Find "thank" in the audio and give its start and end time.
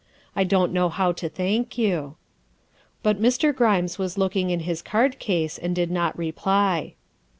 1.29-1.77